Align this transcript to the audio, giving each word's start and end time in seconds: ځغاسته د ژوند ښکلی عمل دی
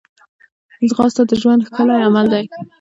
ځغاسته 0.89 1.21
د 1.29 1.31
ژوند 1.41 1.65
ښکلی 1.67 1.95
عمل 2.07 2.25
دی 2.33 2.45